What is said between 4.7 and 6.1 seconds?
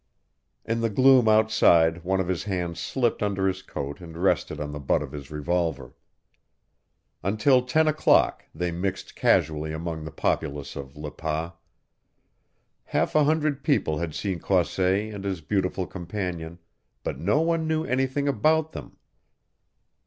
the butt of his revolver.